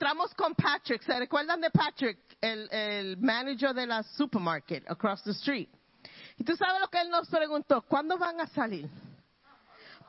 [0.00, 1.02] encontramos con Patrick.
[1.02, 5.68] ¿Se recuerdan de Patrick, el, el manager de la supermarket across the street?
[6.38, 8.88] Y tú sabes lo que él nos preguntó, ¿cuándo van a salir?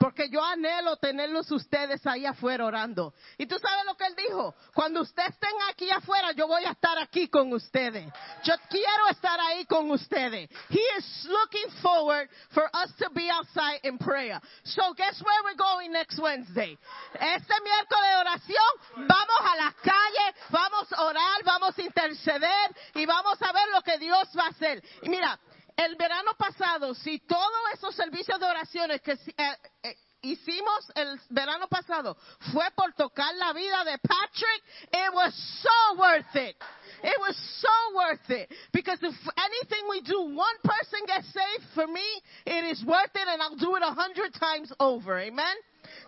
[0.01, 3.13] Porque yo anhelo tenerlos ustedes ahí afuera orando.
[3.37, 4.55] Y tú sabes lo que él dijo.
[4.73, 8.12] Cuando ustedes estén aquí afuera, yo voy a estar aquí con ustedes.
[8.44, 10.49] Yo quiero estar ahí con ustedes.
[10.69, 14.41] He is looking forward for us to be outside in prayer.
[14.63, 16.76] So guess where we're going next Wednesday?
[17.13, 23.05] Este miércoles de oración, vamos a las calles, vamos a orar, vamos a interceder y
[23.05, 24.84] vamos a ver lo que Dios va a hacer.
[25.04, 25.40] Y mira,
[25.85, 31.67] el verano pasado, si todos esos servicios de oraciones que eh, eh, hicimos el verano
[31.67, 32.16] pasado
[32.52, 36.55] fue por tocar la vida de Patrick, it was so worth it.
[37.03, 38.49] It was so worth it.
[38.72, 42.05] Because if anything we do, one person gets saved, for me,
[42.45, 45.20] it is worth it and I'll do it a hundred times over.
[45.20, 45.55] Amen?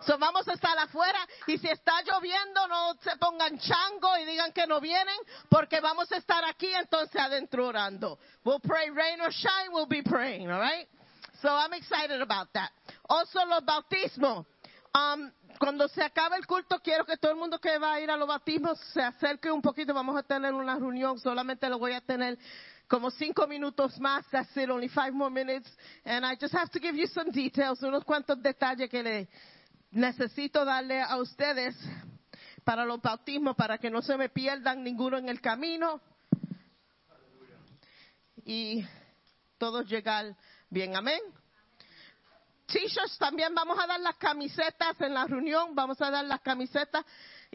[0.06, 4.52] So vamos a estar afuera y si está lloviendo no se pongan chango y digan
[4.52, 5.16] que no vienen
[5.48, 8.18] porque vamos a estar aquí entonces adentro orando.
[8.44, 10.88] We'll pray rain or shine, we'll be praying, all right?
[11.40, 12.70] So I'm excited about that.
[13.08, 14.46] Also los bautismos.
[14.94, 18.10] Um, cuando se acabe el culto, quiero que todo el mundo que va a ir
[18.10, 19.92] a los bautismos se acerque un poquito.
[19.94, 22.38] Vamos a tener una reunión, solamente lo voy a tener
[22.88, 24.24] como cinco minutos más.
[24.30, 25.70] That's it, only five more minutes.
[26.04, 29.28] And I just have to give you some details, unos cuantos detalles que le
[29.94, 31.76] necesito darle a ustedes
[32.64, 36.00] para los bautismos, para que no se me pierdan ninguno en el camino.
[38.44, 38.84] Y
[39.58, 40.36] todos llegar
[40.68, 41.20] bien, amén.
[42.66, 47.04] T-shirts también vamos a dar las camisetas en la reunión, vamos a dar las camisetas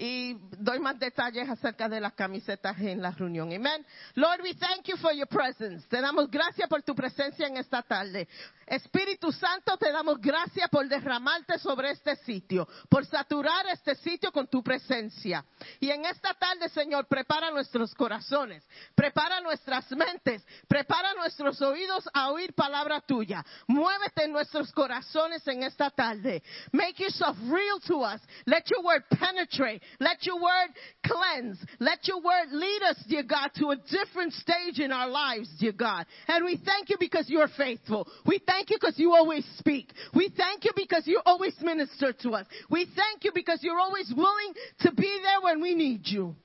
[0.02, 3.52] y doy más detalles acerca de las camisetas en la reunión.
[3.52, 3.86] Amén.
[4.16, 5.86] Lord, we thank you for your presence.
[5.90, 8.26] Te damos gracias por tu presencia en esta tarde.
[8.66, 14.48] Espíritu Santo, te damos gracias por derramarte sobre este sitio, por saturar este sitio con
[14.48, 15.44] tu presencia.
[15.80, 18.64] Y en esta tarde, Señor, prepara nuestros corazones,
[18.96, 23.44] prepara nuestras mentes, prepara nuestros oídos a oír palabra tuya.
[23.68, 26.42] Muévete nuestros corazones en esta tarde.
[26.72, 28.22] Make yourself real to us.
[28.46, 29.82] Let your word penetrate.
[30.00, 30.70] Let your word
[31.06, 31.58] cleanse.
[31.80, 35.72] Let your word lead us, dear God, to a different stage in our lives, dear
[35.72, 36.06] God.
[36.28, 38.08] And we thank you because you're faithful.
[38.26, 39.92] We thank you because you always speak.
[40.14, 42.46] We thank you because you always minister to us.
[42.70, 46.36] We thank you because you're always willing to be there when we need you.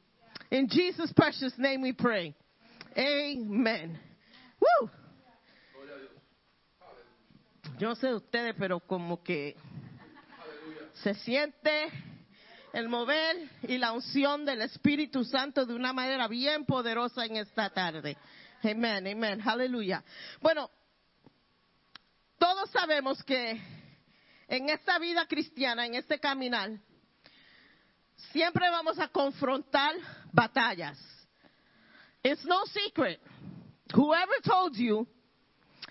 [0.51, 2.35] In Jesus' precious name we pray.
[2.97, 3.99] Amen.
[4.61, 4.91] Woo!
[7.79, 9.57] Yo sé ustedes, pero como que
[11.03, 11.91] se siente
[12.75, 17.71] el mover y la unción del Espíritu Santo de una manera bien poderosa en esta
[17.71, 18.17] tarde.
[18.65, 20.03] Amén, amén, aleluya.
[20.41, 20.69] Bueno,
[22.37, 23.63] todos sabemos que
[24.49, 26.73] en esta vida cristiana, en este caminar,
[28.33, 29.95] siempre vamos a confrontar
[30.33, 30.99] batallas.
[32.25, 33.21] It's no secret.
[33.95, 35.07] Whoever told you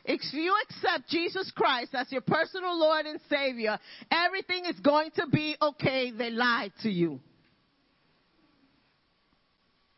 [0.05, 3.79] if you accept Jesus Christ as your personal Lord and Savior,
[4.11, 6.11] everything is going to be okay.
[6.11, 7.19] They lied to you.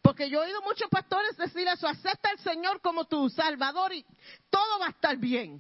[0.04, 4.06] Porque yo he oído muchos pastores decir eso, acepta al Señor como tu Salvador y
[4.52, 5.60] todo va a estar bien.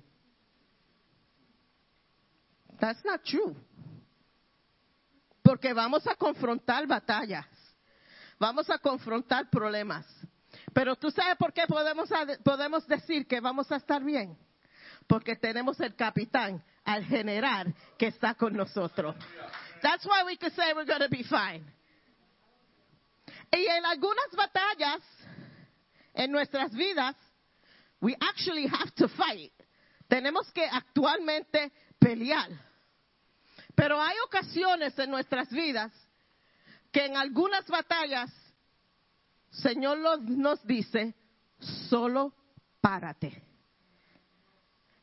[2.80, 3.56] That's not true.
[5.42, 7.46] Porque vamos a confrontar batallas.
[8.40, 10.06] Vamos a confrontar problemas.
[10.76, 12.10] Pero tú sabes por qué podemos,
[12.44, 14.38] podemos decir que vamos a estar bien.
[15.08, 19.16] Porque tenemos el capitán, al general, que está con nosotros.
[19.82, 21.64] That's why we can say we're going to be fine.
[23.54, 25.02] Y en algunas batallas
[26.14, 27.16] en nuestras vidas,
[28.02, 29.54] we actually have to fight.
[30.10, 32.50] Tenemos que actualmente pelear.
[33.74, 35.94] Pero hay ocasiones en nuestras vidas
[36.92, 38.30] que en algunas batallas
[39.62, 41.14] Señor nos dice,
[41.90, 42.34] solo
[42.82, 43.42] párate.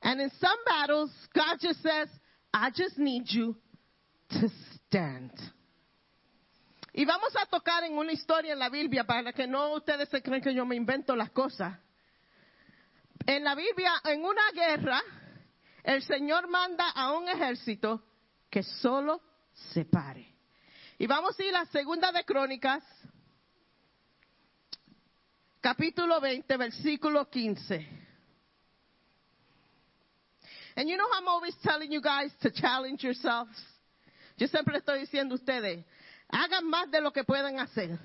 [0.02, 2.08] And in some battles, God just says,
[2.52, 3.56] I just need you
[4.30, 5.30] to stand.
[6.94, 10.20] Y vamos a tocar en una historia en la Biblia para que no ustedes se
[10.20, 11.78] creen que yo me invento las cosas.
[13.25, 15.00] En la Biblia, en una guerra,
[15.84, 18.02] el Señor manda a un ejército
[18.50, 19.22] que solo
[19.72, 20.34] se pare.
[20.98, 22.84] Y vamos a ir a la segunda de Crónicas,
[25.62, 27.87] capítulo 20, versículo 15.
[30.76, 33.56] And you know I'm always telling you guys to challenge yourselves.
[34.37, 35.85] Yo siempre estoy diciendo a ustedes,
[36.29, 37.99] hagan más de lo que pueden hacer.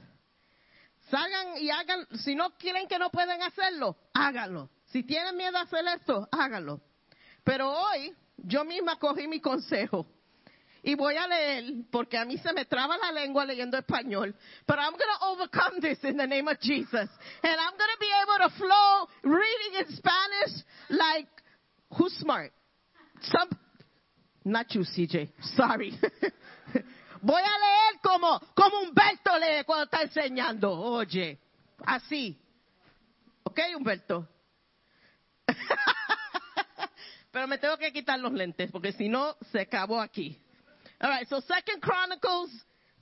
[1.09, 4.69] Salgan y hagan, si no quieren que no pueden hacerlo, háganlo.
[4.92, 6.81] Si tienen miedo a hacer esto, háganlo.
[7.44, 10.06] Pero hoy yo misma cogí mi consejo
[10.88, 14.34] y voy a leer, porque a mí se me traba la lengua leyendo español,
[14.66, 17.10] but I'm going to overcome this in the name of Jesus.
[17.44, 21.28] And I'm going to be able to flow reading in Spanish like,
[21.98, 22.54] who's smart?
[23.19, 23.50] Some,
[24.45, 25.30] not you, CJ.
[25.57, 25.92] Sorry.
[27.22, 30.72] Voy a leer como, como Humberto lee cuando está enseñando.
[30.72, 31.38] Oye,
[31.86, 32.39] así.
[33.44, 34.25] ¿Ok, Humberto?
[37.34, 40.42] Pero me tengo que quitar los lentes porque si no se acabó aquí.
[40.99, 42.49] All right, so Second Chronicles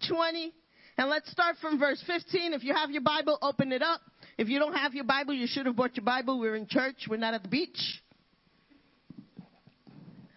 [0.09, 0.53] 20,
[0.97, 2.51] and let's start from verse 15.
[2.51, 4.01] If you have your Bible, open it up.
[4.37, 6.37] If you don't have your Bible, you should have brought your Bible.
[6.37, 7.07] We're in church.
[7.09, 8.03] We're not at the beach.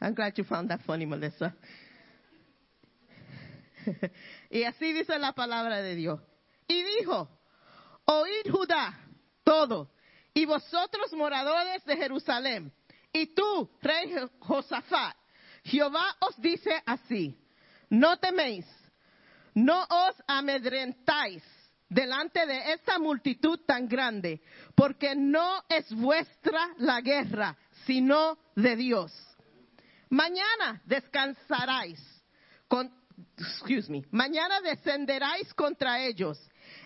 [0.00, 1.52] I'm glad you found that funny, Melissa.
[4.50, 6.20] y así dice la palabra de Dios.
[6.68, 7.28] Y dijo,
[8.04, 8.94] oíd Judá,
[9.42, 9.90] todo,
[10.32, 12.70] y vosotros moradores de Jerusalén,
[13.12, 15.16] y tú, rey Josafat,
[15.64, 17.36] Jehová os dice así,
[17.90, 18.66] no teméis,
[19.54, 21.42] no os amedrentáis
[21.88, 24.42] delante de esta multitud tan grande,
[24.74, 27.56] porque no es vuestra la guerra,
[27.86, 29.12] sino de Dios.
[30.10, 32.00] Mañana descansaráis,
[32.66, 32.92] con,
[33.36, 36.38] excuse me, mañana descenderáis contra ellos.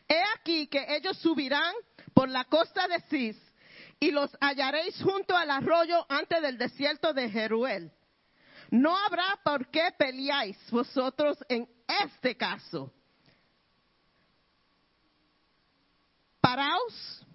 [0.09, 1.75] He aquí que ellos subirán
[2.15, 3.37] por la costa de Cis
[3.99, 7.93] y los hallaréis junto al arroyo antes del desierto de Jeruel.
[8.73, 12.91] No habrá por qué peleáis vosotros en este caso.
[16.41, 17.27] Paraos,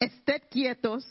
[0.00, 1.06] ested quietos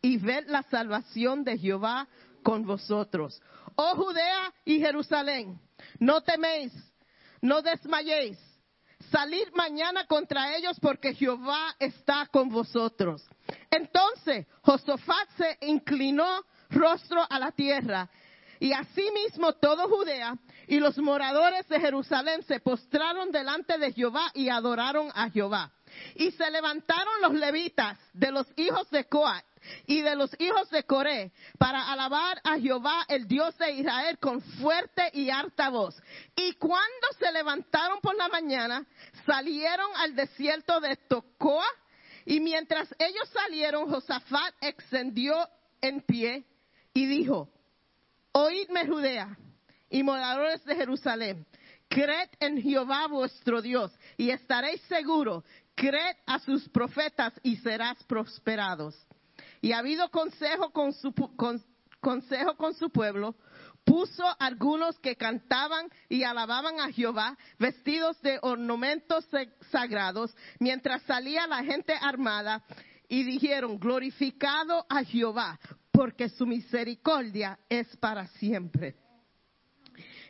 [0.00, 2.06] y ved la salvación de Jehová
[2.44, 3.42] con vosotros.
[3.74, 5.60] Oh Judea y Jerusalén,
[5.98, 6.72] no teméis,
[7.40, 8.38] no desmayéis.
[9.10, 13.28] Salid mañana contra ellos porque Jehová está con vosotros.
[13.68, 18.08] Entonces Josafat se inclinó rostro a la tierra
[18.60, 20.36] y asimismo todo Judea
[20.66, 25.72] y los moradores de Jerusalén se postraron delante de Jehová y adoraron a Jehová.
[26.16, 29.44] Y se levantaron los levitas de los hijos de Coat
[29.86, 34.40] y de los hijos de Coré para alabar a Jehová, el Dios de Israel, con
[34.42, 35.96] fuerte y harta voz.
[36.34, 38.84] Y cuando se levantaron por la mañana,
[39.24, 41.66] salieron al desierto de Tocoa,
[42.24, 45.48] y mientras ellos salieron, Josafat extendió
[45.80, 46.44] en pie
[46.92, 47.48] y dijo,
[48.38, 49.34] Oídme Judea
[49.88, 51.46] y moradores de Jerusalén,
[51.88, 55.42] creed en Jehová vuestro Dios y estaréis seguros,
[55.74, 58.94] creed a sus profetas y serás prosperados.
[59.62, 61.64] Y ha habido consejo con su, con,
[61.98, 63.36] consejo con su pueblo,
[63.86, 69.26] puso algunos que cantaban y alababan a Jehová, vestidos de ornamentos
[69.70, 72.62] sagrados, mientras salía la gente armada,
[73.08, 75.58] y dijeron, glorificado a Jehová,
[75.96, 78.94] porque su misericordia es para siempre.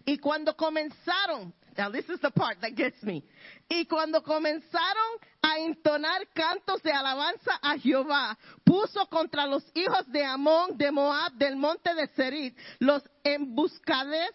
[0.04, 3.24] Y cuando comenzaron, now this is the part that gets me,
[3.68, 10.24] y cuando comenzaron a entonar cantos de alabanza a Jehová, puso contra los hijos de
[10.24, 14.30] Amón, de Moab, del monte de Serid, los embuscades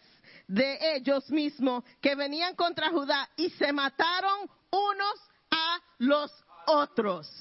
[0.48, 5.16] de ellos mismos que venían contra Judá y se mataron unos
[5.50, 6.30] a los
[6.68, 7.41] otros.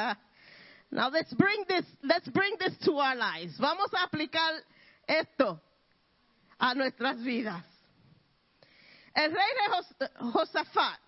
[0.90, 3.56] Now let's bring this, let's bring this to our lives.
[3.58, 4.60] Vamos a aplicar
[5.06, 5.60] esto
[6.58, 7.64] a nuestras vidas.
[9.14, 9.50] El rey
[9.98, 10.98] de Josafat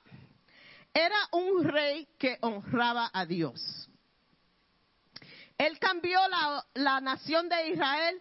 [0.95, 3.89] era un rey que honraba a Dios.
[5.59, 8.21] Él cambió la, la, nación de Israel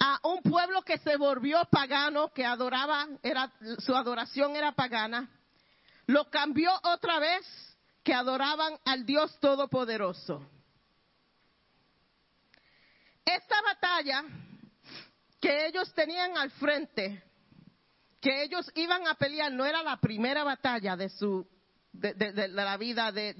[0.00, 5.28] a un pueblo que se volvió pagano, que adoraba, era, su adoración era pagana.
[6.06, 7.73] Lo cambió otra vez
[8.04, 10.46] que adoraban al Dios Todopoderoso.
[13.24, 14.24] Esta batalla
[15.40, 17.22] que ellos tenían al frente,
[18.20, 21.48] que ellos iban a pelear, no era la primera batalla de su
[21.92, 23.34] de, la vida de,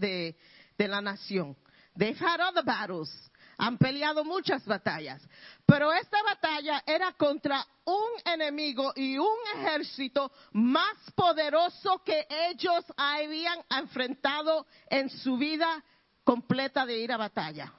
[0.76, 1.56] de, la nación.
[1.97, 3.11] They've had other battles.
[3.59, 5.23] Han peleado muchas batallas.
[5.67, 13.59] Pero esta batalla era contra un enemigo y un ejército más poderoso que ellos habían
[13.71, 15.83] enfrentado en su vida
[16.25, 17.73] completa de ir a batalla.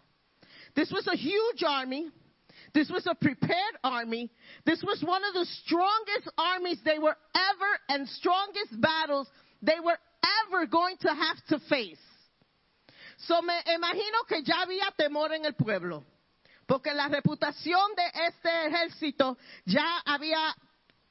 [0.74, 2.12] This was a huge army.
[2.74, 4.30] This was a prepared army.
[4.66, 9.30] This was one of the strongest armies they were ever and strongest battles
[9.62, 9.98] they were
[10.48, 12.00] ever going to have to face.
[13.18, 16.04] So me imagino que ya había temor en el pueblo,
[16.66, 20.54] porque la reputación de este ejército ya había,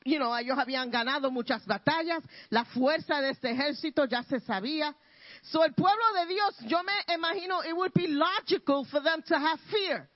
[0.04, 4.94] you know, ellos habían ganado muchas batallas, la fuerza de este ejército ya se sabía.
[5.42, 9.38] So el pueblo de Dios, yo me imagino, it would be logical for them to
[9.38, 10.08] have fear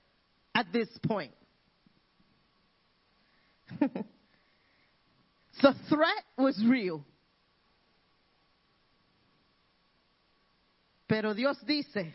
[0.55, 1.33] at this point.
[3.81, 7.05] the threat was real.
[11.09, 12.15] Pero Dios dice,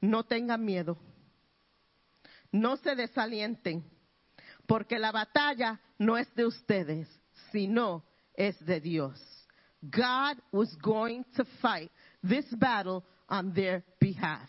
[0.00, 0.96] no tengan miedo,
[2.52, 3.84] no se desalienten,
[4.66, 7.08] porque la batalla no es de ustedes,
[7.50, 8.04] sino
[8.34, 9.20] es de Dios.
[9.82, 11.90] God was going to fight
[12.22, 14.48] this battle on their behalf.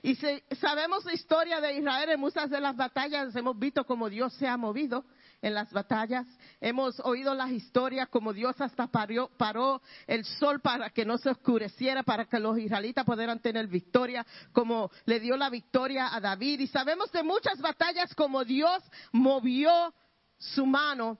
[0.00, 4.08] Y se, sabemos la historia de Israel en muchas de las batallas, hemos visto cómo
[4.08, 5.04] Dios se ha movido
[5.42, 6.26] en las batallas,
[6.60, 12.04] hemos oído las historias como Dios hasta paró, el sol para que no se oscureciera,
[12.04, 16.60] para que los israelitas pudieran tener victoria, como le dio la victoria a David.
[16.60, 19.92] Y sabemos de muchas batallas como Dios movió
[20.38, 21.18] su mano,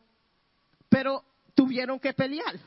[0.88, 1.25] pero
[1.55, 2.61] tuvieron que pelear.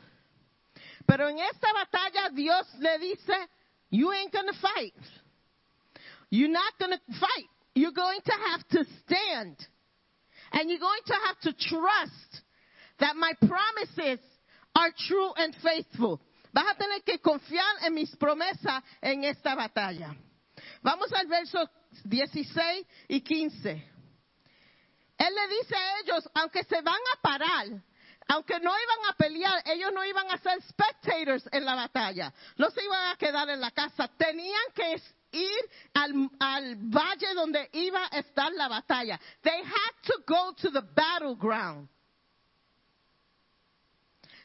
[1.06, 3.34] Pero en esta batalla Dios le dice,
[3.92, 4.96] you ain't gonna fight.
[6.30, 7.50] You're not gonna fight.
[7.76, 9.56] You're going to have to stand.
[10.56, 12.42] And you're going to have to trust
[13.00, 14.20] that my promises
[14.74, 16.22] are true and faithful.
[16.54, 20.16] Vas a tener que confiar en mis promesas en esta batalla.
[20.82, 21.70] Vamos al verso
[22.06, 23.70] 16 y 15.
[25.18, 27.84] Él le dice a ellos, aunque se van a parar,
[28.28, 32.34] aunque no iban a pelear, ellos no iban a ser spectators en la batalla.
[32.58, 34.10] No se iban a quedar en la casa.
[34.18, 35.02] Tenían que
[35.36, 39.20] ir al, al valle donde iba a estar la batalla.
[39.42, 41.90] They had to go to the battleground.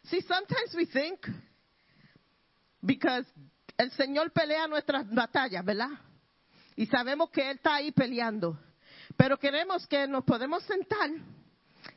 [0.05, 1.21] See, sometimes we think,
[2.85, 3.27] because
[3.79, 5.91] el Señor pelea nuestras batallas, ¿verdad?
[6.77, 8.59] Y sabemos que Él está ahí peleando.
[9.17, 11.11] Pero queremos que nos podemos sentar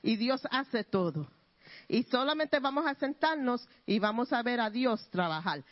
[0.02, 1.28] y Dios hace todo.
[1.88, 5.64] Y solamente vamos a sentarnos y vamos a ver a Dios trabajar.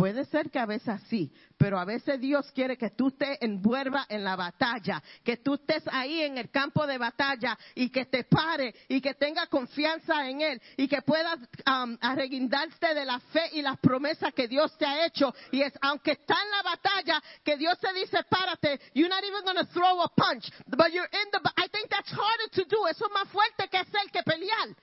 [0.00, 4.06] Puede ser que a veces sí, pero a veces Dios quiere que tú te envuelvas
[4.08, 8.24] en la batalla, que tú estés ahí en el campo de batalla y que te
[8.24, 13.50] pare y que tenga confianza en Él y que puedas um, arreguindarte de la fe
[13.52, 15.34] y las promesas que Dios te ha hecho.
[15.52, 19.44] Y es, aunque está en la batalla, que Dios te dice, párate, you're not even
[19.44, 22.86] going to throw a punch, but you're in the, I think that's harder to do.
[22.88, 24.74] Eso es más fuerte que hacer que pelear.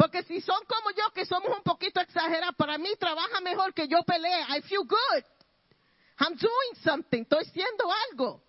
[0.00, 3.86] Porque si son como yo, que somos un poquito exagerados, para mí trabaja mejor que
[3.86, 4.46] yo pelee.
[4.48, 5.24] I feel good.
[6.18, 7.20] I'm doing something.
[7.20, 8.40] Estoy haciendo algo.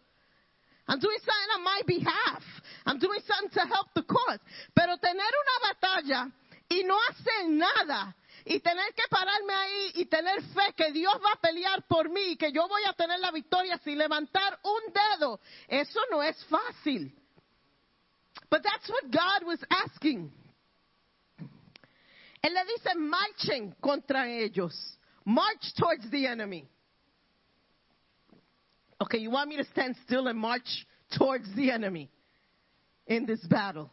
[0.87, 2.43] I'm doing something on my behalf.
[2.85, 4.39] I'm doing something to help the cause.
[4.73, 6.31] Pero tener una batalla
[6.69, 8.15] y no hacer nada
[8.45, 12.31] y tener que pararme ahí y tener fe que Dios va a pelear por mí
[12.31, 16.41] y que yo voy a tener la victoria sin levantar un dedo, eso no es
[16.45, 17.13] fácil.
[18.49, 20.31] But that's what God was asking.
[22.43, 24.97] Él le dice, marchen contra ellos.
[25.25, 26.67] March towards the enemy.
[28.99, 30.85] Okay, you want me to stand still and march
[31.17, 32.09] towards the enemy
[33.07, 33.89] in this battle.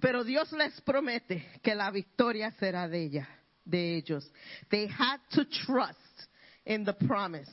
[0.00, 3.28] Pero Dios les promete que la victoria será de ella,
[3.68, 4.24] de ellos.
[4.70, 5.98] They had to trust
[6.64, 7.50] in the promise.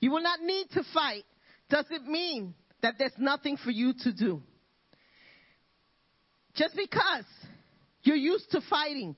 [0.00, 1.24] You will not need to fight.
[1.70, 4.42] Does it mean that there's nothing for you to do.
[6.54, 7.24] Just because
[8.02, 9.16] you're used to fighting,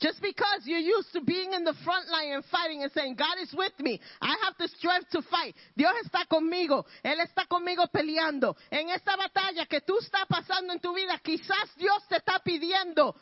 [0.00, 3.36] just because you're used to being in the front line and fighting and saying, God
[3.42, 5.54] is with me, I have the strength to fight.
[5.76, 8.56] Dios está conmigo, Él está conmigo peleando.
[8.70, 13.14] En esta batalla que tú estás pasando en tu vida, quizás Dios te está pidiendo,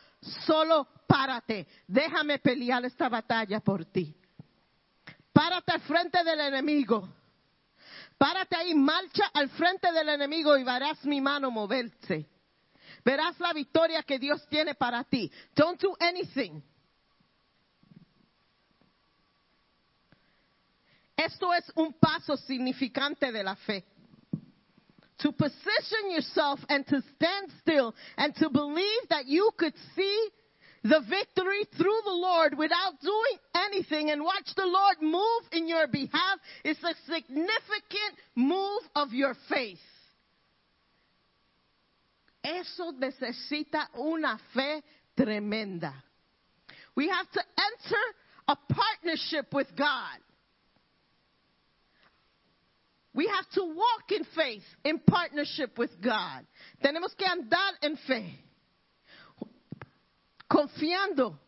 [0.47, 4.14] solo párate, déjame pelear esta batalla por ti.
[5.33, 7.09] Párate al frente del enemigo.
[8.16, 12.38] Párate ahí, marcha al frente del enemigo y verás mi mano moverse.
[13.05, 15.31] Verás la victoria que Dios tiene para ti.
[15.55, 16.62] Don't do anything.
[21.17, 23.85] Esto es un paso significante de la fe.
[25.19, 30.28] To position yourself and to stand still and to believe that you could see
[30.85, 35.88] the victory through the Lord without doing anything and watch the Lord move in your
[35.88, 39.81] behalf is a significant move of your faith.
[42.49, 44.83] Eso necesita una fe
[45.14, 45.93] tremenda.
[46.95, 48.02] We have to enter
[48.49, 50.19] a partnership with God.
[53.14, 56.47] We have to walk in faith, in partnership with God.
[56.83, 58.38] Tenemos que andar en fe,
[60.50, 61.38] confiando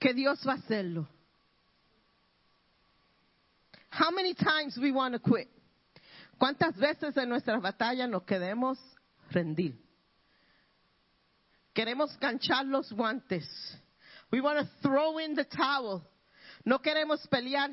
[0.00, 1.06] que Dios va a hacerlo.
[3.90, 5.48] How many times we want to quit?
[6.40, 8.78] ¿Cuántas veces en nuestras batallas nos queremos
[9.32, 9.74] rendir?
[11.74, 13.46] Queremos ganchar los guantes.
[14.30, 16.02] We want to throw in the towel.
[16.64, 17.70] No queremos pelear.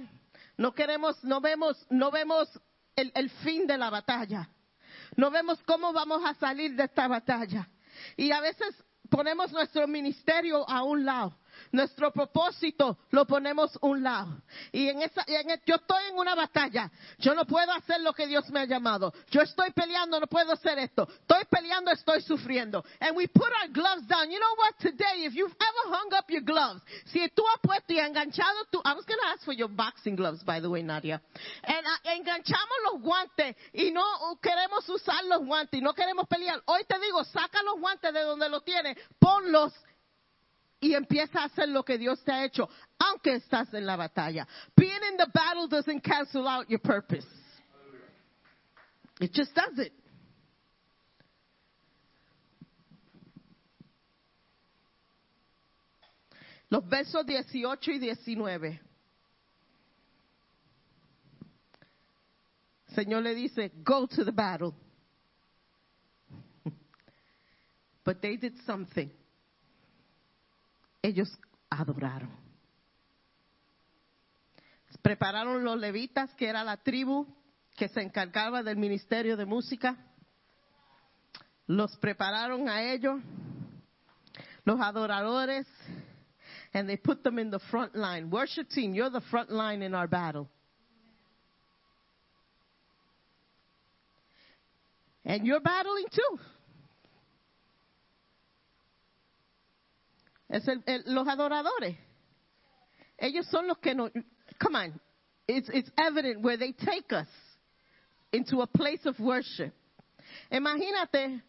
[0.58, 2.50] No queremos, no vemos, no vemos
[2.96, 4.50] el fin de la batalla.
[5.16, 7.68] no vemos cómo vamos a salir de esta batalla.
[8.16, 8.76] Y a veces
[9.10, 11.38] ponemos nuestro ministerio a un lado.
[11.72, 14.42] Nuestro propósito lo ponemos a un lado.
[14.72, 16.92] Y en esa, en yo estoy en una batalla.
[17.20, 19.14] Yo no puedo hacer lo que Dios me ha llamado.
[19.30, 21.08] Yo estoy peleando, no puedo hacer esto.
[21.10, 22.84] Estoy peleando, estoy sufriendo.
[23.00, 24.30] And we put our gloves down.
[24.32, 24.78] You know what?
[24.80, 28.80] Today, if you've ever hung up your gloves, si tú has puesto y enganchado tu,
[28.86, 31.22] I was going to ask for your boxing gloves, by the way, Nadia.
[31.64, 34.04] And, uh, enganchamos los guantes y no
[34.42, 36.62] queremos usar los guantes y no queremos pelear.
[36.66, 39.74] Hoy te digo, saca los guantes de donde los tienes, ponlos
[40.80, 44.48] y empieza a hacer lo que Dios te ha hecho, aunque estás en la batalla.
[44.76, 47.28] Being in the battle doesn't cancel out your purpose.
[49.20, 49.92] It just doesn't.
[56.72, 58.80] Los versos 18 y 19.
[62.96, 64.74] Señor le dice, go to the battle.
[68.06, 69.12] But they did something
[71.02, 71.30] ellos
[71.70, 72.30] adoraron.
[75.02, 77.26] Prepararon los levitas, que era la tribu
[77.78, 79.96] que se encargaba del ministerio de música.
[81.68, 83.22] Los prepararon a ellos,
[84.66, 85.66] los adoradores,
[86.74, 88.30] and they put them in the front line.
[88.30, 90.50] Worship team, you're the front line in our battle.
[95.24, 96.40] And you're battling too.
[100.50, 101.96] Es el, los adoradores.
[103.18, 104.10] Ellos son los que no.
[104.60, 105.02] Come on.
[105.48, 107.28] It's, it's evident where they take us
[108.32, 109.74] into a place of worship.
[110.52, 111.42] Imagínate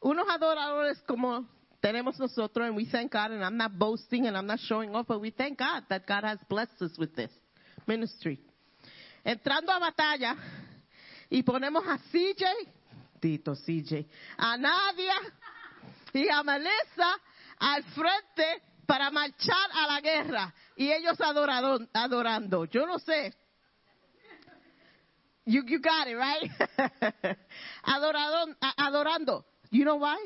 [0.00, 1.46] unos adoradores como
[1.82, 5.06] tenemos nosotros, and we thank God, and I'm not boasting and I'm not showing off,
[5.08, 7.30] but we thank God that God has blessed us with this
[7.86, 8.40] ministry.
[9.24, 10.36] Entrando a batalla
[11.30, 12.44] y ponemos a CJ,
[13.20, 14.06] Tito CJ,
[14.38, 15.14] a Nadia
[16.14, 17.16] y a Melissa
[17.62, 22.64] al frente para marchar a la guerra y ellos adorado, adorando.
[22.64, 23.32] Yo no sé.
[25.44, 26.50] You, got it, right?
[27.84, 29.44] Adorado, adorando.
[29.70, 30.18] You know why?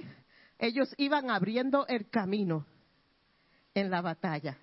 [0.58, 2.66] Ellos iban abriendo el camino
[3.74, 4.56] en la batalla.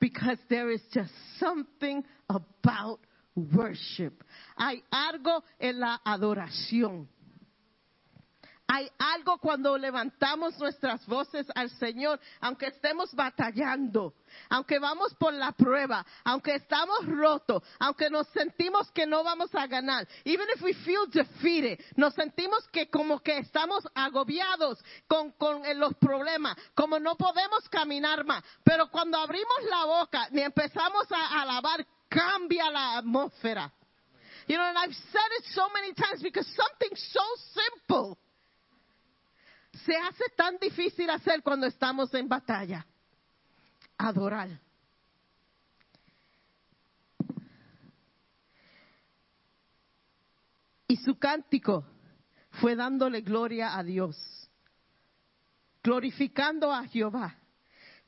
[0.00, 3.00] Because there is just something about
[3.34, 4.24] worship.
[4.56, 7.08] Hay algo en la adoración.
[8.72, 14.14] Hay algo cuando levantamos nuestras voces al Señor, aunque estemos batallando,
[14.48, 19.66] aunque vamos por la prueba, aunque estamos rotos, aunque nos sentimos que no vamos a
[19.66, 24.78] ganar, even if we feel defeated, nos sentimos que como que estamos agobiados
[25.08, 30.38] con, con los problemas, como no podemos caminar más, pero cuando abrimos la boca y
[30.42, 33.72] empezamos a alabar, cambia la atmósfera.
[34.46, 38.18] You know, and I've said it so many times because something so simple
[39.72, 42.86] se hace tan difícil hacer cuando estamos en batalla.
[43.96, 44.48] Adorar.
[50.88, 51.84] Y su cántico
[52.60, 54.16] fue dándole gloria a Dios,
[55.84, 57.36] glorificando a Jehová,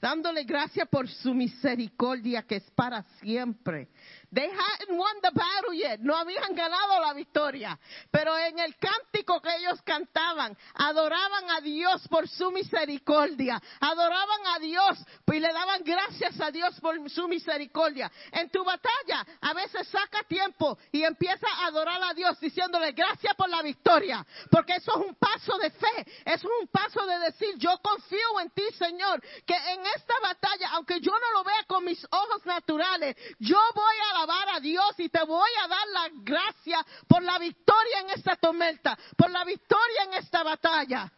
[0.00, 3.88] dándole gracia por su misericordia que es para siempre.
[4.32, 6.00] They hadn't won the battle yet.
[6.00, 7.78] No habían ganado la victoria.
[8.10, 13.60] Pero en el cántico que ellos cantaban, adoraban a Dios por su misericordia.
[13.80, 18.10] Adoraban a Dios y le daban gracias a Dios por su misericordia.
[18.32, 23.34] En tu batalla, a veces saca tiempo y empieza a adorar a Dios diciéndole gracias
[23.34, 24.24] por la victoria.
[24.50, 26.06] Porque eso es un paso de fe.
[26.24, 30.70] Eso es un paso de decir, yo confío en ti, Señor, que en esta batalla,
[30.72, 35.08] aunque yo no lo vea con mis ojos naturales, yo voy a a Dios y
[35.08, 40.04] te voy a dar la gracia por la victoria en esta tormenta, por la victoria
[40.04, 41.10] en esta batalla.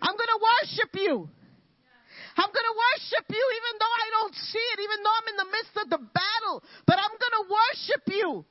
[0.00, 1.28] I'm going to worship you.
[2.36, 5.36] I'm going to worship you even though I don't see it, even though I'm in
[5.36, 6.62] the midst of the battle.
[6.86, 8.44] But I'm going to worship you.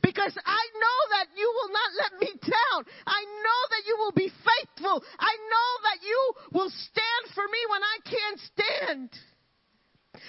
[0.00, 2.80] Because I know that you will not let me down.
[3.06, 5.02] I know that you will be faithful.
[5.18, 6.20] I know that you
[6.52, 9.10] will stand for me when I can't stand.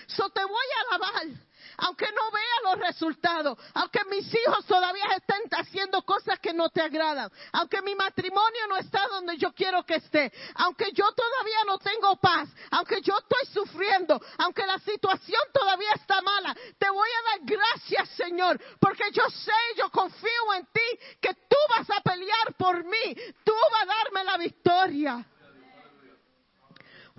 [0.07, 1.37] So te voy a alabar
[1.77, 6.81] aunque no vea los resultados, aunque mis hijos todavía estén haciendo cosas que no te
[6.81, 11.77] agradan, aunque mi matrimonio no está donde yo quiero que esté, aunque yo todavía no
[11.77, 17.29] tengo paz, aunque yo estoy sufriendo, aunque la situación todavía está mala, te voy a
[17.29, 22.53] dar gracias, Señor, porque yo sé, yo confío en ti, que tú vas a pelear
[22.57, 25.25] por mí, tú vas a darme la victoria.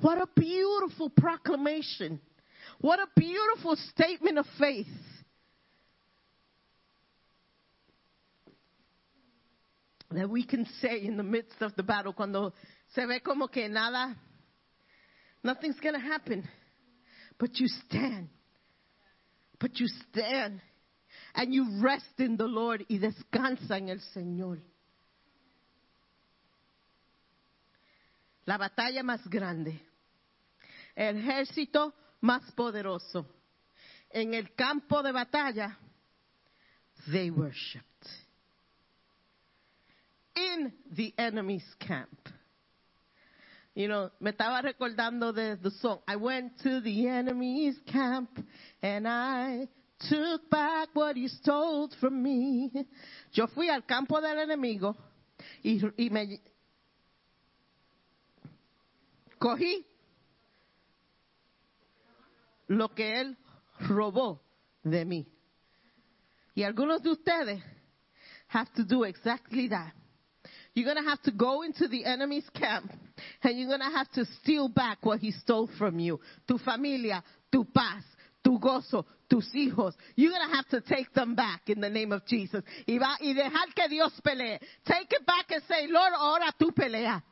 [0.00, 2.20] What a beautiful proclamation.
[2.80, 4.86] What a beautiful statement of faith.
[10.14, 12.52] that we can say in the midst of the battle cuando
[12.94, 14.14] se ve como que nada,
[15.42, 16.48] nothing's going to happen,
[17.38, 18.28] but you stand,
[19.58, 20.60] but you stand
[21.34, 24.60] and you rest in the Lord y descansa en el Señor.
[28.46, 29.80] La batalla más grande,
[30.94, 31.92] el ejército
[32.24, 33.26] más poderoso.
[34.10, 35.76] En el campo de batalla,
[37.12, 37.84] they worshipped.
[40.34, 42.28] In the enemy's camp.
[43.74, 45.98] You know, me estaba recordando de the song.
[46.08, 48.30] I went to the enemy's camp
[48.82, 49.68] and I
[50.08, 52.70] took back what he stole from me.
[53.32, 54.96] Yo fui al campo del enemigo
[55.62, 56.40] y, y me
[59.38, 59.84] cogí
[62.68, 63.36] lo que él
[63.88, 64.40] robó
[64.82, 65.26] de mí.
[66.54, 67.62] Y algunos de ustedes
[68.48, 69.92] have to do exactly that.
[70.74, 72.90] You're going to have to go into the enemy's camp
[73.42, 76.20] and you're going to have to steal back what he stole from you.
[76.48, 77.22] Tu familia,
[77.52, 78.02] tu paz,
[78.42, 79.92] tu gozo, tus hijos.
[80.16, 82.62] You're going to have to take them back in the name of Jesus.
[82.88, 84.58] Y, va, y dejar que Dios pelee.
[84.84, 87.22] Take it back and say, Lord, ahora tú pelea.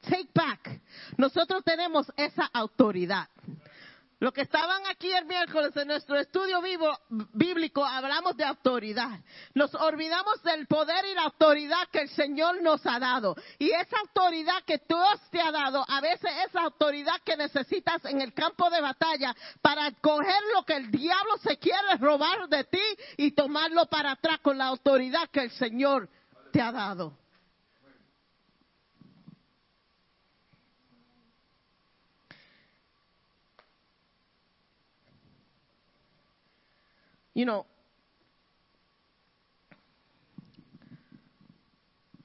[0.00, 0.80] Take back.
[1.16, 3.28] Nosotros tenemos esa autoridad.
[4.20, 9.20] Los que estaban aquí el miércoles en nuestro estudio vivo, bíblico hablamos de autoridad.
[9.54, 13.36] Nos olvidamos del poder y la autoridad que el Señor nos ha dado.
[13.60, 18.20] Y esa autoridad que Dios te ha dado, a veces esa autoridad que necesitas en
[18.20, 22.82] el campo de batalla para coger lo que el diablo se quiere robar de ti
[23.18, 26.08] y tomarlo para atrás con la autoridad que el Señor
[26.50, 27.16] te ha dado.
[37.38, 37.64] You know,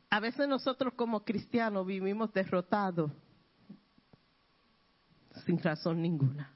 [0.10, 3.12] a veces nosotros como cristianos vivimos derrotados
[5.46, 6.52] sin razón ninguna.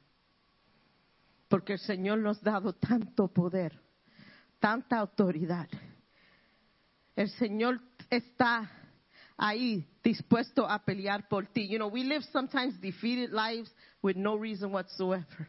[1.48, 3.80] Porque el Señor nos ha dado tanto poder,
[4.60, 5.70] tanta autoridad.
[7.16, 8.72] El Señor está
[9.38, 11.68] ahí dispuesto a pelear por ti.
[11.68, 15.48] You know, we live sometimes defeated lives with no reason whatsoever.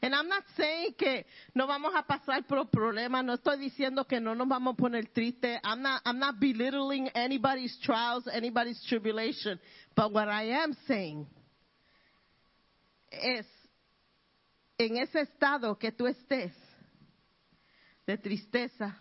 [0.00, 4.20] And I'm not saying que no vamos a pasar por problemas, no estoy diciendo que
[4.20, 5.58] no nos vamos a poner tristes.
[5.64, 9.58] I'm not, I'm not belittling anybody's trials, anybody's tribulation.
[9.94, 11.26] But what I am saying
[13.10, 13.46] es,
[14.78, 16.52] en ese estado que tú estés,
[18.06, 19.00] de tristeza,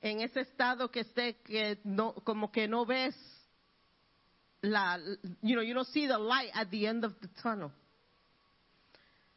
[0.00, 3.14] en ese estado que esté que no, como que no ves
[4.62, 4.98] la,
[5.42, 7.72] you know, you don't see the light at the end of the tunnel.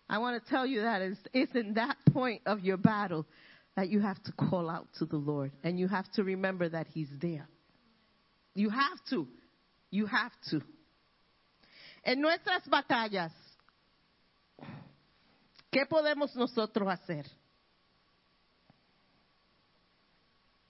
[0.09, 3.27] I want to tell you that it's, it's in that point of your battle
[3.75, 6.87] that you have to call out to the Lord and you have to remember that
[6.87, 7.47] He's there.
[8.55, 9.27] You have to.
[9.91, 10.61] You have to.
[12.03, 13.31] En nuestras batallas,
[15.71, 17.25] ¿qué podemos nosotros hacer?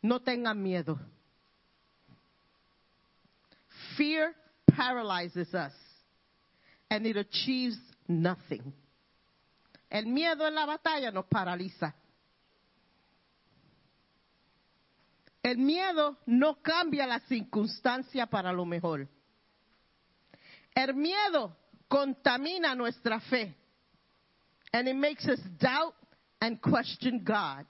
[0.01, 0.99] No tengan miedo.
[3.97, 4.33] Fear
[4.69, 5.73] paralyzes us
[6.89, 8.73] and it achieves nothing.
[9.89, 11.95] El miedo en la batalla nos paraliza.
[15.41, 19.07] El miedo no cambia la circunstancia para lo mejor.
[20.75, 21.55] El miedo
[21.87, 23.55] contamina nuestra fe.
[24.71, 25.95] And it makes us doubt
[26.39, 27.65] and question God.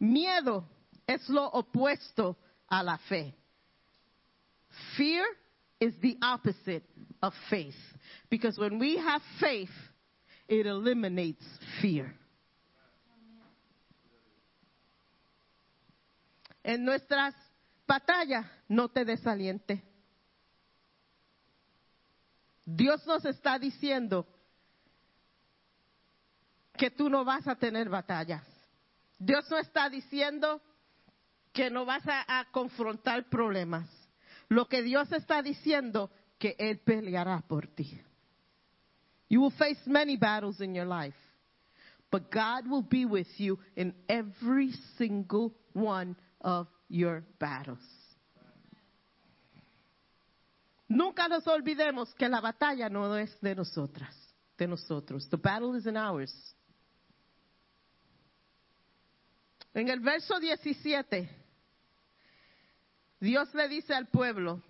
[0.00, 0.64] Miedo
[1.06, 2.36] es lo opuesto
[2.70, 3.34] a la fe.
[4.96, 5.24] Fear
[5.80, 6.84] is the opposite
[7.22, 7.74] of faith.
[8.30, 9.68] Because when we have faith,
[10.50, 11.46] it eliminates
[11.80, 12.12] fear.
[16.64, 17.34] En nuestras
[17.86, 19.82] batallas, no te desaliente.
[22.64, 24.26] Dios nos está diciendo
[26.76, 28.44] que tú no vas a tener batallas.
[29.18, 30.60] Dios no está diciendo
[31.52, 33.88] que no vas a, a confrontar problemas.
[34.48, 38.00] Lo que Dios está diciendo que Él peleará por ti.
[39.30, 41.14] You will face many battles in your life,
[42.10, 47.78] but God will be with you in every single one of your battles.
[50.88, 54.12] Nunca nos olvidemos que la batalla no es de nosotras,
[54.58, 55.28] de nosotros.
[55.30, 56.34] The battle isn't ours.
[59.72, 61.30] En el verso 17,
[63.20, 64.60] Dios le dice al pueblo,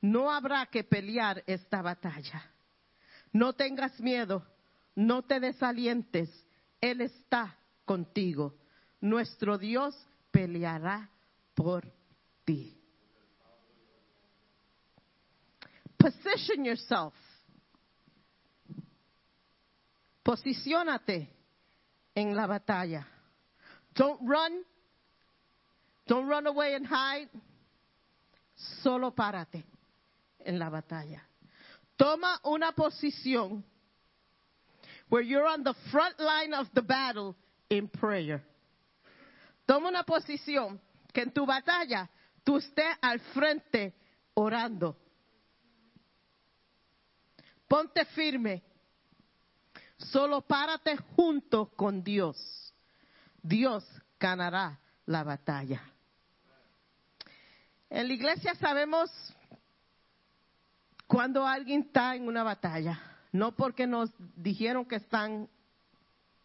[0.00, 2.42] no habrá que pelear esta batalla.
[3.32, 4.44] No tengas miedo,
[4.94, 6.28] no te desalientes,
[6.80, 8.54] Él está contigo.
[9.00, 9.96] nuestro Dios
[10.30, 11.10] peleará
[11.54, 11.90] por
[12.44, 12.76] ti.
[15.96, 17.14] Position yourself.
[20.22, 21.28] Posiciónate
[22.14, 23.06] en la batalla.
[23.94, 24.64] Don't run.
[26.06, 27.28] Don't run away and hide.
[28.82, 29.64] Solo párate
[30.38, 31.29] en la batalla.
[32.00, 33.62] Toma una posición
[35.10, 37.36] where you're on the front line of the battle
[37.68, 38.42] in prayer.
[39.68, 40.80] Toma una posición
[41.12, 42.08] que en tu batalla
[42.42, 43.92] tú estés al frente
[44.32, 44.96] orando.
[47.68, 48.62] Ponte firme.
[49.98, 52.72] Solo párate junto con Dios.
[53.42, 53.84] Dios
[54.18, 55.82] ganará la batalla.
[57.90, 59.10] En la iglesia sabemos
[61.10, 63.00] cuando alguien está en una batalla,
[63.32, 65.48] no porque nos dijeron que están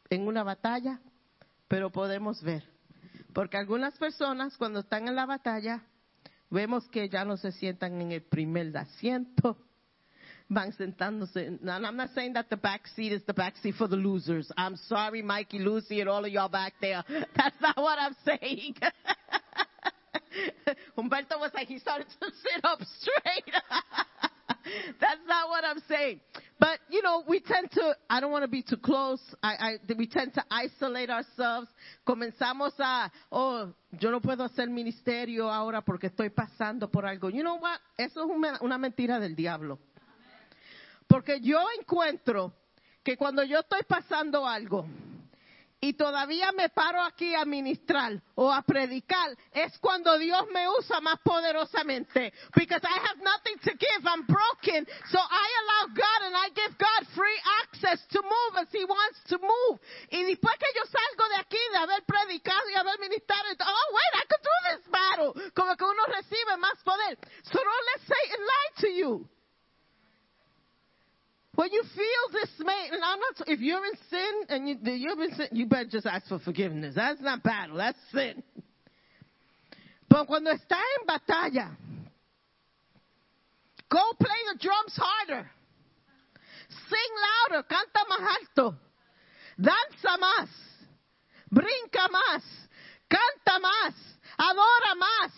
[0.10, 0.99] en una batalla,
[1.67, 2.63] pero podemos ver.
[3.32, 5.84] Porque algunas personas cuando están en la batalla,
[6.49, 9.56] vemos que ya no se sientan en el primer asiento,
[10.49, 11.45] van sentándose.
[11.45, 14.51] And I'm not saying that the back seat is the back seat for the losers.
[14.58, 17.04] I'm sorry, Mikey, Lucy, and all of y'all back there.
[17.36, 18.78] That's not what I'm saying.
[20.97, 23.54] Humberto was like, he started to sit up straight.
[24.99, 26.19] That's not what I'm saying.
[26.60, 29.19] But, you know, we tend to, I don't want to be too close.
[29.43, 31.67] I, I, we tend to isolate ourselves.
[32.08, 37.30] Comenzamos a, oh, yo no puedo hacer ministerio ahora porque estoy pasando por algo.
[37.30, 37.80] You know what?
[37.97, 39.80] Eso es una, una mentira del diablo.
[41.08, 42.54] Porque yo encuentro
[43.04, 44.88] que cuando yo estoy pasando algo
[45.86, 51.00] y todavía me paro aquí a ministrar o a predicar, es cuando Dios me usa
[51.00, 52.34] más poderosamente.
[52.56, 54.88] Because I have nothing to give, I'm broken.
[55.12, 59.21] So I allow God and I give God free access to move as He wants
[59.30, 59.80] to move.
[60.10, 64.13] Y después que yo salgo de aquí, de haber predicado y haber ministrado, oh wait,
[64.15, 65.52] I could do this battle.
[65.54, 67.17] Como que uno recibe más poder.
[67.43, 69.35] So don't let Satan lie to you.
[71.56, 75.36] When you feel dismayed, and I'm not, if you're in sin and you, you've been
[75.36, 76.96] sin, you better just ask for forgiveness.
[76.96, 78.44] That's not battle, that's sin.
[80.10, 81.78] Pero cuando está en batalla,
[83.89, 85.50] go play the drums harder.
[86.89, 87.12] Sing
[87.50, 88.76] louder, canta más alto.
[89.58, 90.50] Danza más.
[91.50, 92.44] Brinca más.
[93.08, 93.94] Canta más.
[94.38, 95.32] Adora más.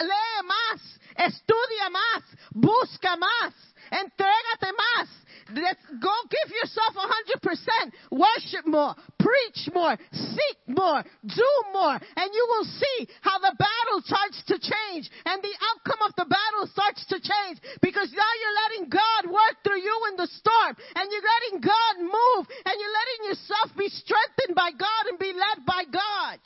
[0.00, 0.98] Lee más.
[1.16, 2.22] Estudia más.
[2.50, 3.54] Busca más.
[3.90, 5.21] Entrégate más.
[5.54, 7.88] Let's go give yourself a hundred percent.
[8.10, 14.00] Worship more, preach more, seek more, do more, and you will see how the battle
[14.04, 18.58] starts to change and the outcome of the battle starts to change because now you're
[18.64, 22.96] letting God work through you in the storm and you're letting God move and you're
[22.96, 26.38] letting yourself be strengthened by God and be led by God.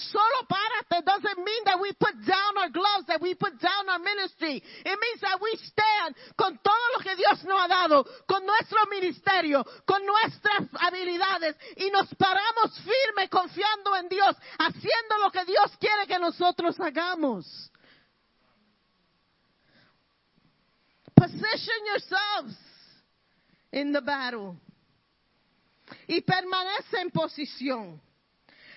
[0.00, 3.98] Solo párate doesn't mean that we put down our gloves, that we put down our
[3.98, 4.56] ministry.
[4.56, 8.78] It means that we stand con todo lo que Dios nos ha dado, con nuestro
[8.88, 15.70] ministerio, con nuestras habilidades y nos paramos firme confiando en Dios, haciendo lo que Dios
[15.78, 17.70] quiere que nosotros hagamos.
[21.14, 22.56] Position yourselves
[23.72, 24.56] in the battle.
[26.06, 28.00] Y permanece en posición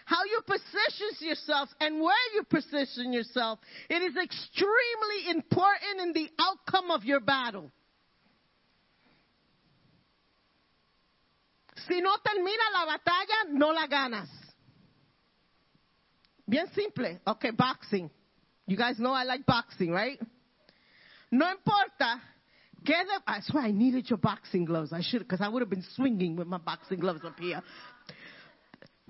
[0.05, 6.29] how you position yourself and where you position yourself, it is extremely important in the
[6.39, 7.71] outcome of your battle.
[11.87, 14.29] Si no termina la batalla, no la ganas.
[16.47, 17.19] Bien simple.
[17.27, 18.09] Okay, boxing.
[18.67, 20.19] You guys know I like boxing, right?
[21.31, 22.21] No importa
[22.85, 24.91] that's why I needed your boxing gloves.
[24.93, 27.61] I should, because I would have been swinging with my boxing gloves up here.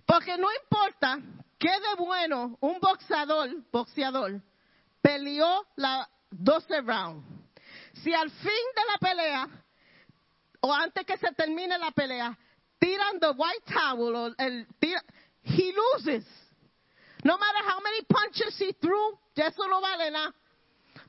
[0.05, 1.19] Porque no importa
[1.57, 4.41] qué de bueno un boxeador, boxeador
[5.01, 7.25] peleó la 12 rounds.
[8.03, 9.47] Si al fin de la pelea,
[10.61, 12.37] o antes que se termine la pelea,
[12.79, 15.01] tiran the white towel, o el, tira,
[15.43, 16.25] he loses.
[17.23, 20.33] No matter how many punches he threw, eso no vale nada.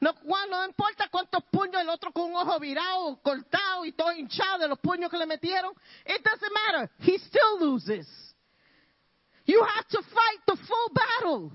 [0.01, 0.13] No,
[0.51, 4.69] no importa cuántos puños el otro con un ojo virado, cortado y todo hinchado de
[4.69, 5.73] los puños que le metieron.
[6.07, 6.91] It doesn't matter.
[7.01, 8.07] He still loses.
[9.47, 11.53] You have to fight the full battle.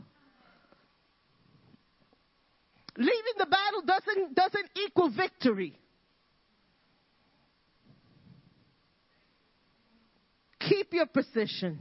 [2.97, 5.79] Leaving the battle doesn't, doesn't equal victory.
[10.59, 11.79] Keep your position.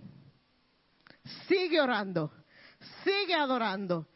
[1.46, 2.30] Sigue orando.
[3.04, 4.06] Sigue adorando.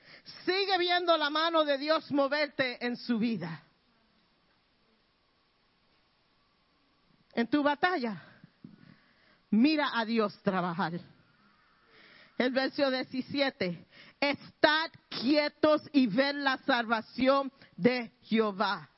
[0.45, 3.65] Sigue viendo la mano de Dios moverte en su vida.
[7.35, 8.23] En tu batalla,
[9.51, 10.93] mira a Dios trabajar.
[12.43, 13.87] El verso 17.
[14.19, 18.91] Estad quietos y ven la salvación de Jehová.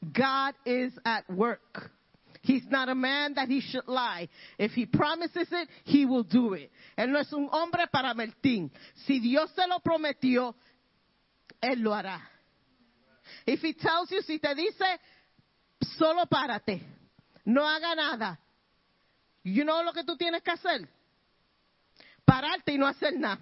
[0.00, 1.92] God is at work.
[2.40, 4.30] He's not a man that he should lie.
[4.58, 6.70] If he promises it, he will do it.
[6.96, 8.70] Él no es un hombre para mentir.
[9.04, 10.54] Si Dios se lo prometió,
[11.60, 12.22] él lo hará.
[13.46, 14.86] If he tells you, si te dice,
[15.98, 16.80] solo párate,
[17.44, 18.40] no haga nada.
[19.42, 20.95] You know lo que tú tienes que hacer?
[22.26, 23.40] Pararte y no hacer nada.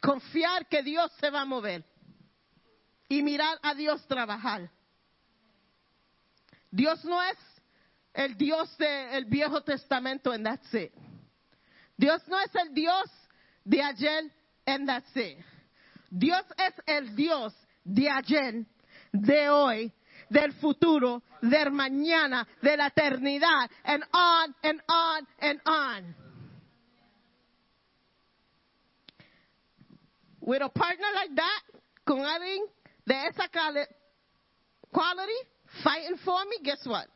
[0.00, 1.84] Confiar que Dios se va a mover.
[3.08, 4.70] Y mirar a Dios trabajar.
[6.70, 7.38] Dios no es
[8.12, 10.92] el Dios del Viejo Testamento and that's it.
[11.96, 13.10] Dios no es el Dios
[13.64, 14.30] de ayer
[14.66, 15.38] and that's it.
[16.10, 18.66] Dios es el Dios de ayer,
[19.12, 19.92] de hoy,
[20.28, 26.25] del futuro, del mañana, de la eternidad, and on and on and on.
[30.46, 31.60] With a partner like that,
[32.06, 32.66] con alguien
[33.04, 33.48] de esa
[34.92, 35.32] quality,
[35.82, 37.08] fighting for me, guess what?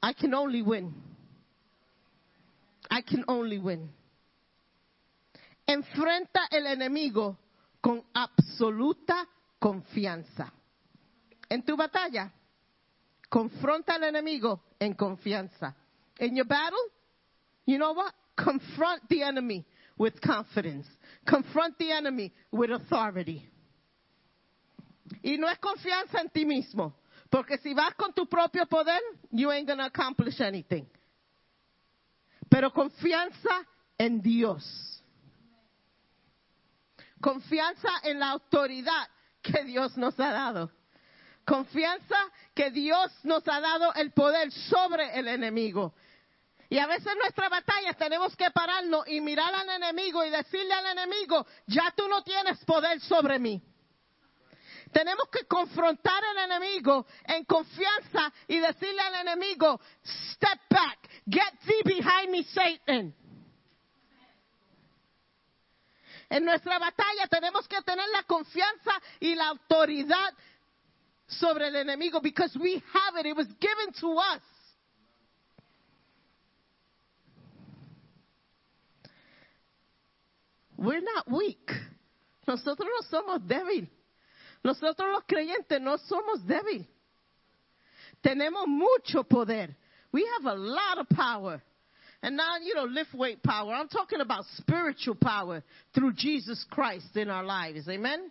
[0.00, 0.94] I can only win.
[2.88, 3.88] I can only win.
[5.68, 7.36] Enfrenta el enemigo
[7.82, 9.26] con absoluta
[9.60, 10.52] confianza.
[11.50, 12.30] En tu batalla,
[13.28, 15.74] confronta al enemigo en confianza.
[16.20, 16.78] In your battle,
[17.64, 18.14] you know what?
[18.36, 19.66] Confront the enemy
[19.98, 20.86] with confidence.
[21.26, 23.48] Confront the enemy with authority.
[25.22, 26.94] Y no es confianza en ti mismo.
[27.30, 30.86] Porque si vas con tu propio poder, you ain't to accomplish anything.
[32.48, 33.66] Pero confianza
[33.98, 34.62] en Dios.
[37.20, 39.08] Confianza en la autoridad
[39.42, 40.70] que Dios nos ha dado.
[41.44, 42.16] Confianza
[42.54, 45.94] que Dios nos ha dado el poder sobre el enemigo.
[46.68, 50.74] Y a veces en nuestra batalla tenemos que pararnos y mirar al enemigo y decirle
[50.74, 53.62] al enemigo, ya tú no tienes poder sobre mí.
[54.92, 59.80] Tenemos que confrontar al enemigo en confianza y decirle al enemigo,
[60.32, 63.14] step back, get thee behind me, Satan.
[66.28, 70.34] En nuestra batalla tenemos que tener la confianza y la autoridad
[71.28, 73.26] sobre el enemigo because we have it.
[73.26, 74.42] It was given to us.
[80.76, 81.70] We're not weak.
[82.46, 83.88] Nosotros no somos débiles.
[84.64, 86.86] Nosotros los creyentes no somos débiles.
[88.24, 89.74] Tenemos mucho poder.
[90.12, 91.62] We have a lot of power.
[92.22, 93.72] And now, you know, lift weight power.
[93.72, 95.62] I'm talking about spiritual power
[95.94, 97.88] through Jesus Christ in our lives.
[97.88, 98.30] Amen?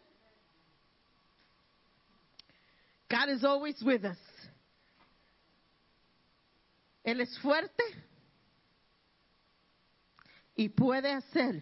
[3.09, 4.17] God is always with us.
[7.05, 7.83] Él es fuerte
[10.57, 11.61] y puede hacer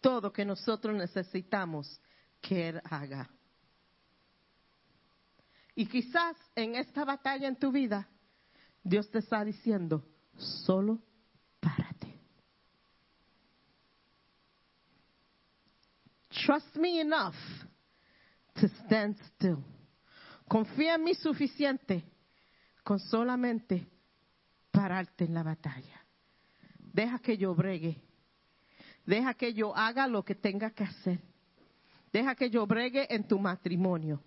[0.00, 2.00] todo que nosotros necesitamos
[2.40, 3.28] que Él haga.
[5.74, 8.08] Y quizás en esta batalla en tu vida,
[8.82, 10.04] Dios te está diciendo,
[10.36, 10.98] solo
[11.60, 12.18] párate.
[16.30, 17.36] Trust me enough
[18.54, 19.58] to stand still.
[20.48, 22.04] Confía en mí suficiente
[22.82, 23.86] con solamente
[24.70, 26.04] pararte en la batalla.
[26.78, 28.07] Deja que yo bregue.
[29.08, 31.18] Deja que yo haga lo que tenga que hacer.
[32.12, 34.20] Deja que yo bregue en tu matrimonio.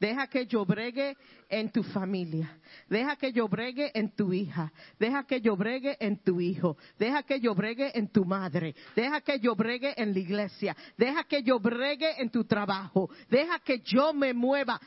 [0.00, 1.16] Deja que yo bregue
[1.48, 2.58] en tu familia.
[2.90, 4.72] Deja que yo bregue en tu hija.
[4.98, 6.76] Deja que yo bregue en tu hijo.
[6.98, 8.74] Deja que yo bregue en tu madre.
[8.96, 10.76] Deja que yo bregue en la iglesia.
[10.98, 13.08] Deja que yo bregue en tu trabajo.
[13.30, 14.80] Deja que yo me mueva.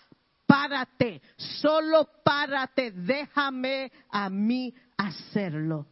[0.45, 1.21] Párate.
[1.38, 2.91] Solo párate.
[2.91, 5.88] Déjame a mí hacerlo.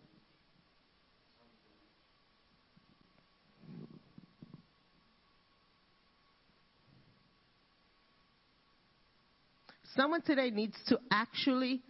[9.98, 11.82] Someone today needs to actually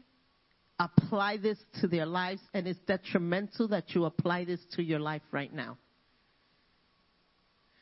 [0.79, 5.23] apply this to their lives, and it's detrimental that you apply this to your life
[5.31, 5.77] right now.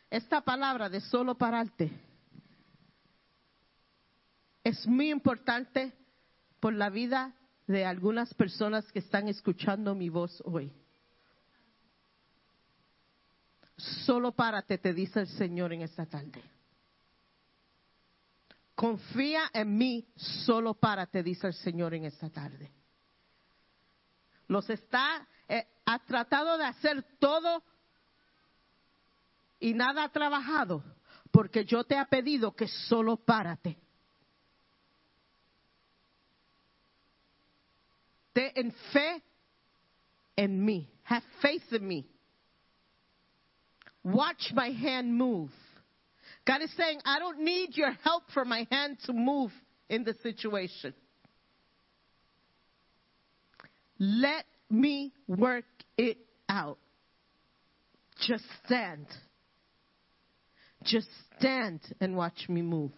[0.09, 1.91] Esta palabra de solo pararte
[4.63, 5.93] es muy importante
[6.59, 7.31] por la vida
[7.67, 10.71] de algunas personas que están escuchando mi voz hoy.
[13.77, 16.41] Solo párate, te dice el Señor en esta tarde.
[18.75, 22.71] Confía en mí, solo párate, dice el Señor en esta tarde.
[24.47, 27.63] Los está, eh, ha tratado de hacer todo
[29.59, 30.83] y nada ha trabajado,
[31.31, 33.79] porque yo te he pedido que solo párate.
[38.33, 39.23] Ten fe
[40.35, 40.91] en mí.
[41.05, 42.05] Have faith in me.
[44.05, 45.49] watch my hand move.
[46.45, 49.51] God is saying, I don't need your help for my hand to move
[49.89, 50.93] in the situation.
[53.97, 55.65] Let me work
[55.97, 56.17] it
[56.47, 56.77] out.
[58.27, 59.07] Just stand.
[60.83, 62.91] Just stand and watch me move.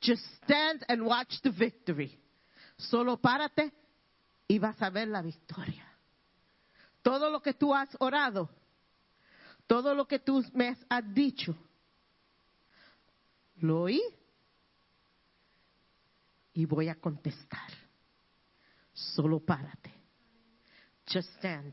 [0.00, 2.18] Just stand and watch the victory.
[2.78, 3.70] Solo párate
[4.48, 5.84] y vas a ver la victoria.
[7.02, 8.48] Todo lo que tú has orado,
[9.70, 11.54] todo lo que tú me has dicho,
[13.58, 14.02] lo oí
[16.52, 17.70] y voy a contestar.
[18.92, 19.94] Solo párate.
[21.06, 21.72] Just stand.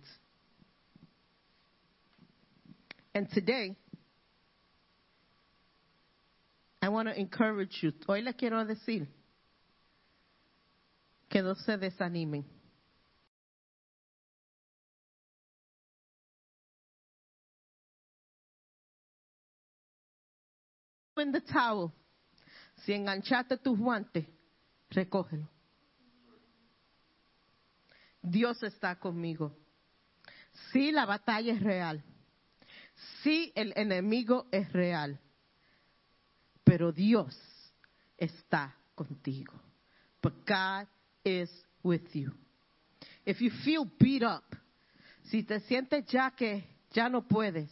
[3.16, 3.76] And today,
[6.80, 7.94] I want to encourage you.
[8.08, 9.08] Hoy le quiero decir
[11.28, 12.46] que no se desanimen.
[21.20, 21.92] In the towel.
[22.86, 24.26] Si enganchaste tus guantes,
[24.92, 25.50] recógelo.
[28.22, 29.56] Dios está conmigo.
[30.72, 32.04] Sí, la batalla es real.
[33.24, 35.20] Sí, el enemigo es real.
[36.64, 37.36] Pero Dios
[38.18, 39.54] está contigo.
[40.22, 40.88] But God
[41.24, 41.50] is
[41.84, 42.32] with you.
[43.26, 44.44] If you feel beat up,
[45.24, 47.70] si te sientes ya que ya no puedes,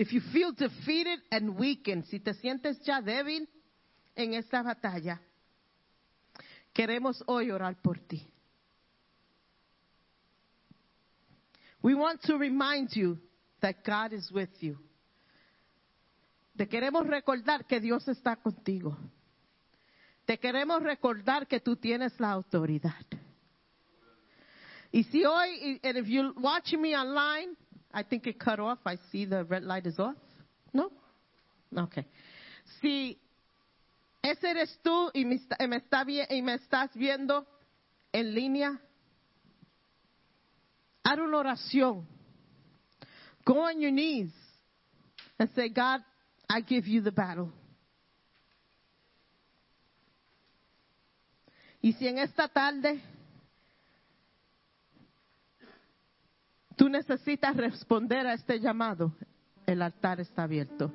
[0.00, 3.46] if you feel defeated and weakened, si te sientes ya débil
[4.16, 5.20] en esta batalla,
[6.72, 8.26] queremos hoy orar por ti.
[11.82, 13.18] We want to remind you
[13.60, 14.78] that God is with you.
[16.56, 18.96] Te queremos recordar que Dios está contigo.
[20.24, 23.04] Te queremos recordar que tú tienes la autoridad.
[24.92, 27.54] Y si hoy, and if you're watching me online,
[27.92, 28.78] I think it cut off.
[28.86, 30.16] I see the red light is off.
[30.72, 30.90] No?
[31.76, 32.06] Okay.
[32.80, 33.18] Si
[34.22, 37.46] ese eres tú y me, está, y me estás viendo
[38.12, 38.80] en línea,
[41.04, 42.06] haz una oración.
[43.44, 44.30] Go on your knees
[45.38, 46.00] and say, God,
[46.48, 47.52] I give you the battle.
[51.82, 53.00] Y si en esta tarde
[56.80, 59.12] tú necesitas responder a este llamado,
[59.66, 60.90] el altar está abierto.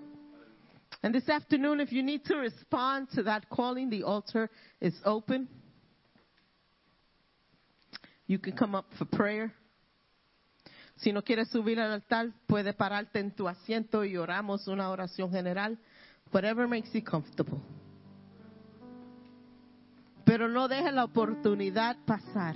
[1.04, 4.50] And this afternoon, if you need to respond to that calling, the altar
[4.82, 5.48] is open.
[8.26, 9.54] You can come up for prayer.
[10.96, 15.30] Si no quieres subir al altar, puede pararte en tu asiento y oramos una oración
[15.30, 15.78] general.
[16.32, 17.60] Whatever makes you comfortable.
[20.26, 22.56] Pero no deje la oportunidad pasar.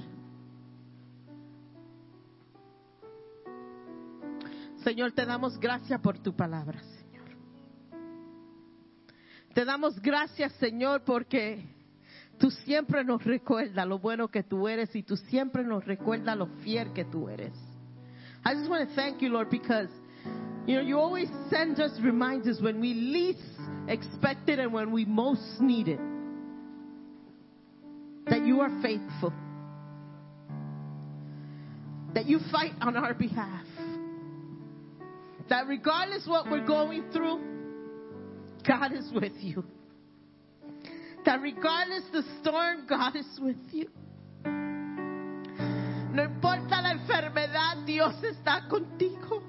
[4.89, 7.27] Señor, te damos gracias por tu palabra, Señor.
[9.53, 11.63] Te damos gracias, Señor, porque
[12.39, 16.47] tú siempre nos recuerdas lo bueno que tú eres y tú siempre nos recuerdas lo
[16.63, 17.53] fiel que tú eres.
[18.43, 19.89] I just want to thank you, Lord, because
[20.65, 25.05] you know you always send us reminders when we least expect it and when we
[25.05, 25.99] most need it.
[28.25, 29.33] That you are faithful.
[32.15, 33.67] That you fight on our behalf.
[35.49, 37.41] That regardless what we're going through,
[38.67, 39.63] God is with you.
[41.25, 43.87] That regardless the storm, God is with you.
[46.11, 49.41] No importa la enfermedad, Dios está contigo.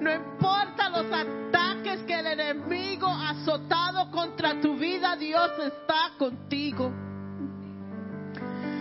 [0.00, 6.92] No importa los ataques que el enemigo ha azotado contra tu vida, Dios está contigo.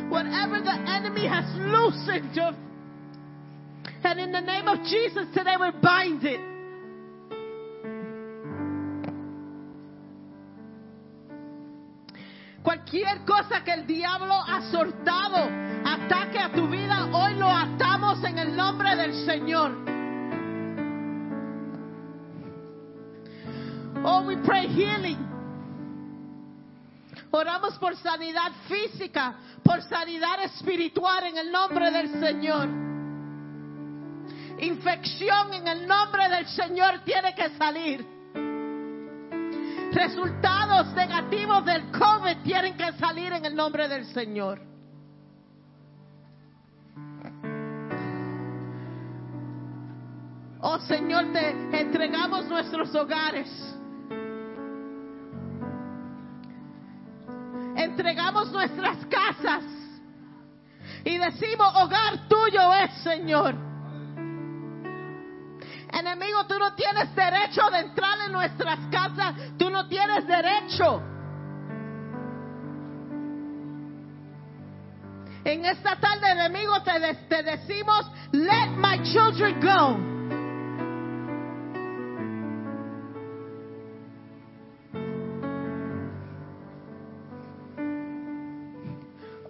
[0.09, 2.53] Whatever the enemy has loosened, your,
[4.03, 6.39] and in the name of Jesus today we bind it.
[12.63, 15.49] Cualquier cosa que el diablo ha soltado,
[15.85, 19.71] ataque a tu vida, hoy lo atamos en el nombre del Señor.
[24.03, 25.17] Oh, we pray healing.
[27.31, 32.88] Oramos por sanidad física, por sanidad espiritual en el nombre del Señor.
[34.61, 38.05] Infección en el nombre del Señor tiene que salir.
[39.91, 44.61] Resultados negativos del COVID tienen que salir en el nombre del Señor.
[50.61, 53.47] Oh Señor, te entregamos nuestros hogares.
[57.77, 59.63] Entregamos nuestras casas.
[61.05, 63.68] Y decimos, hogar tuyo es, Señor.
[66.11, 69.35] Enemigo, tú no tienes derecho de entrar en nuestras casas.
[69.59, 71.03] Tú no tienes derecho.
[75.43, 76.91] En esta tarde, enemigo, te,
[77.29, 80.09] te decimos, let my children go.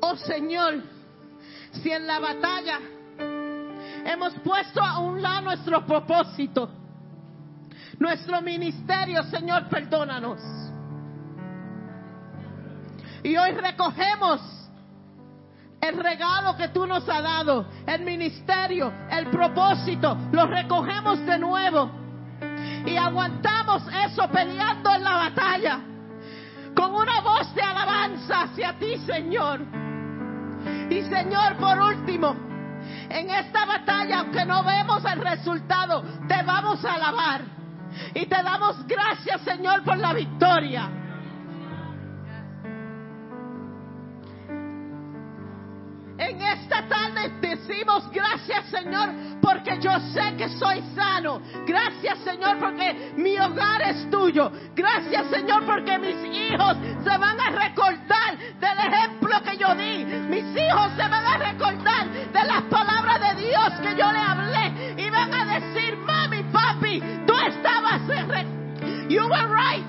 [0.01, 0.83] Oh Señor,
[1.71, 2.79] si en la batalla
[4.09, 6.69] hemos puesto a un lado nuestro propósito,
[7.99, 10.41] nuestro ministerio, Señor, perdónanos.
[13.23, 14.41] Y hoy recogemos
[15.81, 21.91] el regalo que tú nos has dado, el ministerio, el propósito, lo recogemos de nuevo
[22.85, 25.79] y aguantamos eso peleando en la batalla
[26.75, 29.61] con una voz de alabanza hacia ti, Señor.
[30.89, 32.48] Y Señor, por último,
[33.09, 37.41] en esta batalla, aunque no vemos el resultado, te vamos a alabar.
[38.13, 40.89] Y te damos gracias, Señor, por la victoria.
[46.19, 49.09] En esta tarde decimos gracias Señor
[49.41, 51.41] porque yo sé que soy sano.
[51.65, 54.51] Gracias Señor porque mi hogar es tuyo.
[54.75, 60.03] Gracias Señor porque mis hijos se van a recordar del ejemplo que yo di.
[60.03, 61.28] Mis hijos se van a
[63.81, 64.95] Que yo le hablé.
[64.97, 69.09] Y van a decir, mami, papi, tú estabas en...
[69.09, 69.85] You were right.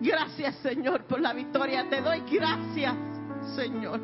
[0.00, 1.88] Gracias, Señor, por la victoria.
[1.88, 2.94] Te doy gracias,
[3.54, 4.00] Señor.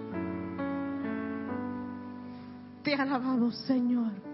[2.85, 4.28] Te alabamos, Señor.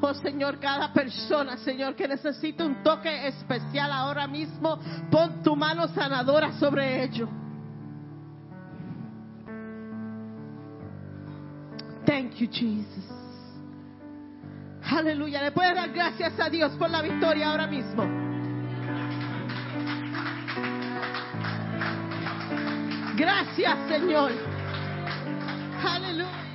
[0.00, 4.78] Oh Señor, cada persona, Señor, que necesita un toque especial ahora mismo,
[5.10, 7.28] pon tu mano sanadora sobre ellos.
[12.04, 13.04] Thank you, Jesus.
[14.88, 15.42] Aleluya.
[15.42, 18.04] Le puedes dar gracias a Dios por la victoria ahora mismo.
[23.16, 24.30] Gracias, Señor.
[25.84, 26.45] Aleluya.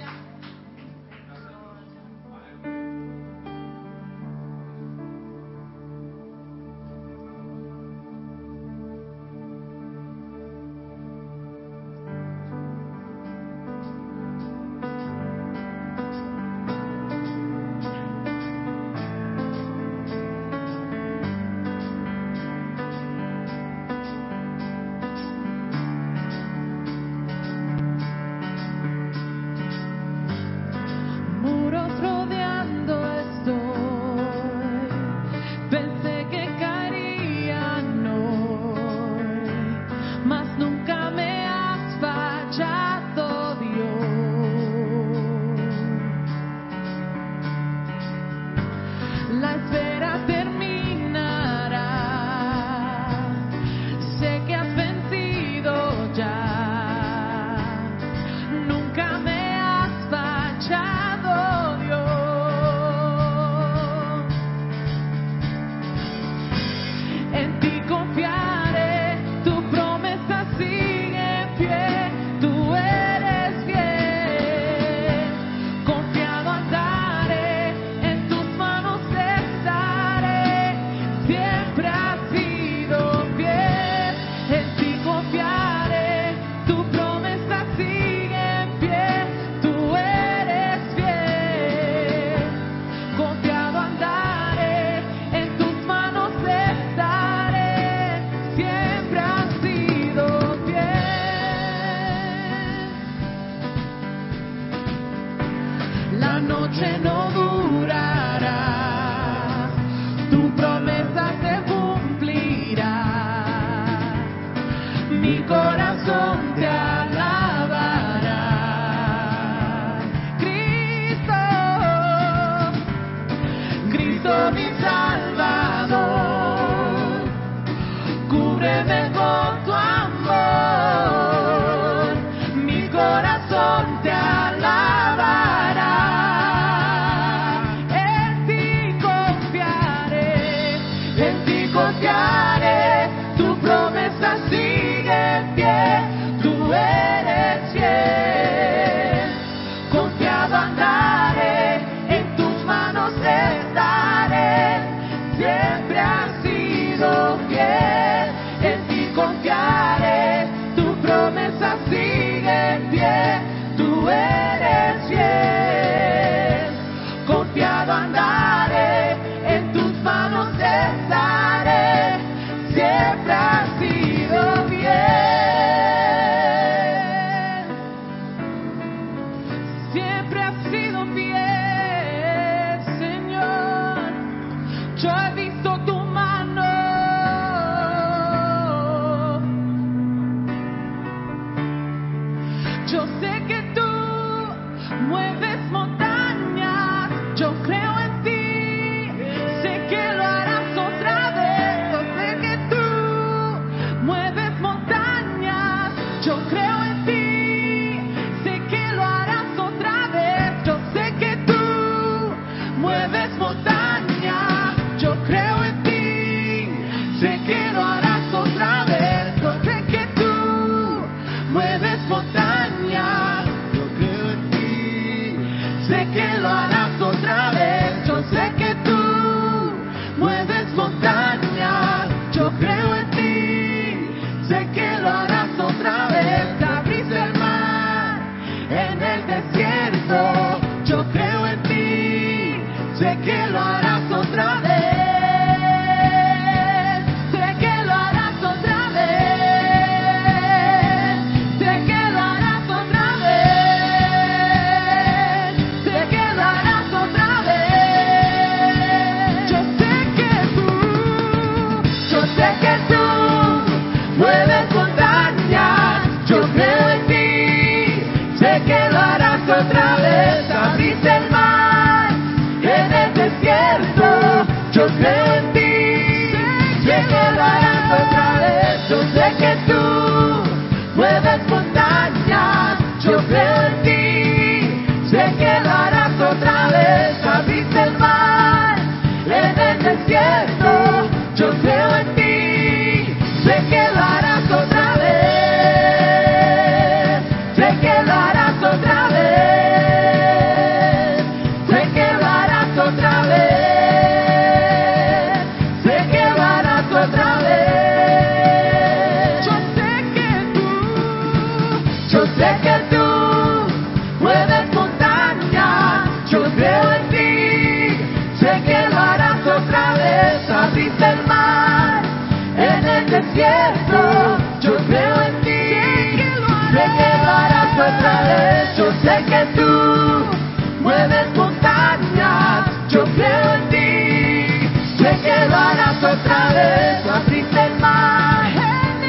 [335.97, 337.69] otra vez, así te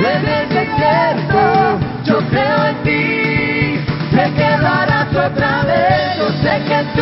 [0.02, 7.01] desde el desierto, yo creo en ti, te quedarás otra vez, yo sé que tú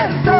[0.00, 0.39] Santo.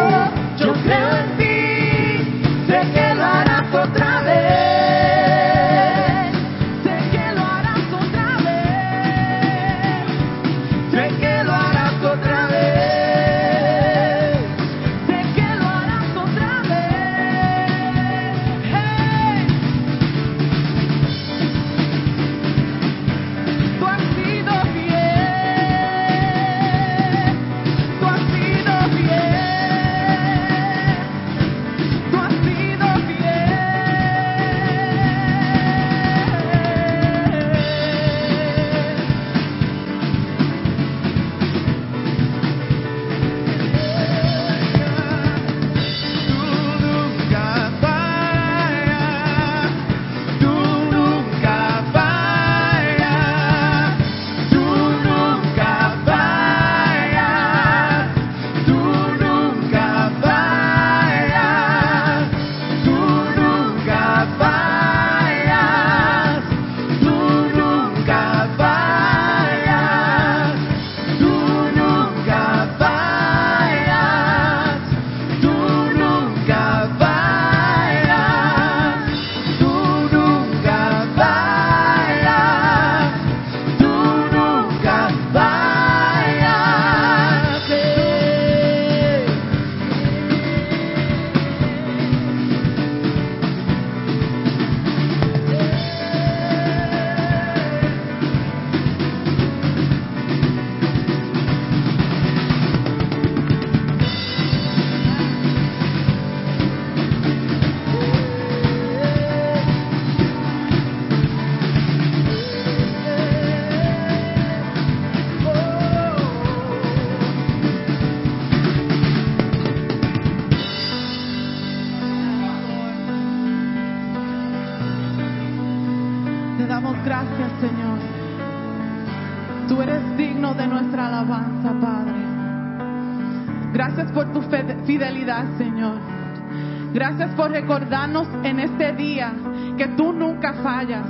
[137.31, 139.33] Gracias por recordarnos en este día
[139.79, 141.07] que tú nunca fallas.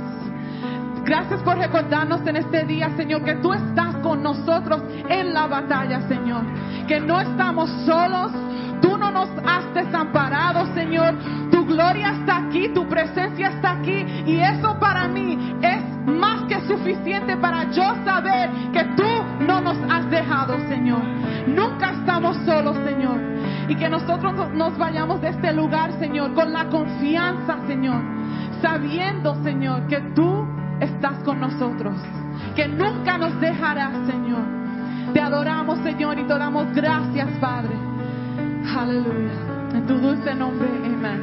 [1.03, 6.01] Gracias por recordarnos en este día, Señor, que tú estás con nosotros en la batalla,
[6.07, 6.43] Señor.
[6.87, 8.31] Que no estamos solos.
[8.83, 11.15] Tú no nos has desamparado, Señor.
[11.49, 14.05] Tu gloria está aquí, tu presencia está aquí.
[14.27, 19.77] Y eso para mí es más que suficiente para yo saber que tú no nos
[19.89, 21.01] has dejado, Señor.
[21.47, 23.19] Nunca estamos solos, Señor.
[23.67, 28.01] Y que nosotros nos vayamos de este lugar, Señor, con la confianza, Señor.
[28.59, 30.47] Sabiendo, Señor, que tú
[30.79, 31.95] estás con nosotros.
[32.55, 34.41] Que nunca nos dejarás, Señor.
[35.13, 37.75] Te adoramos, Señor, y te damos gracias, Padre.
[38.75, 39.31] Aleluya.
[39.75, 41.21] En tu dulce nombre, amén.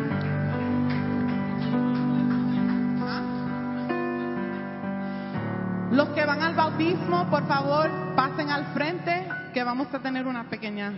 [5.91, 10.45] Los que van al bautismo, por favor, pasen al frente, que vamos a tener una
[10.45, 10.93] pequeña